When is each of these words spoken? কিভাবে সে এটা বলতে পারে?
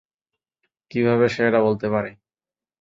কিভাবে 0.91 1.25
সে 1.29 1.41
এটা 1.47 1.59
বলতে 1.67 1.87
পারে? 1.93 2.09